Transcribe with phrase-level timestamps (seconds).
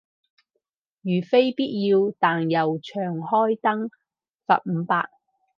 [1.01, 3.87] 如非必要但又長開燈，
[4.47, 5.09] 罰五百